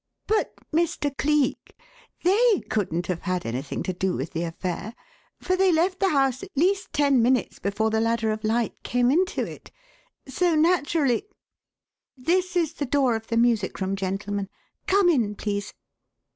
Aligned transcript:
But 0.25 0.55
Mr. 0.73 1.15
Cleek! 1.15 1.77
They 2.23 2.61
couldn't 2.71 3.05
have 3.05 3.21
had 3.21 3.45
anything 3.45 3.83
to 3.83 3.93
do 3.93 4.13
with 4.15 4.31
the 4.33 4.41
affair, 4.41 4.95
for 5.39 5.55
they 5.55 5.71
left 5.71 5.99
the 5.99 6.09
house 6.09 6.41
at 6.41 6.49
least 6.57 6.91
ten 6.91 7.21
minutes 7.21 7.59
before 7.59 7.91
the 7.91 8.01
Ladder 8.01 8.31
of 8.31 8.43
Light 8.43 8.73
came 8.81 9.11
into 9.11 9.43
it. 9.45 9.69
So, 10.27 10.55
naturally 10.55 11.25
This 12.17 12.55
is 12.55 12.73
the 12.73 12.87
door 12.87 13.15
of 13.15 13.27
the 13.27 13.37
music 13.37 13.79
room, 13.79 13.95
gentlemen. 13.95 14.49
Come 14.87 15.07
in, 15.07 15.35
please." 15.35 15.71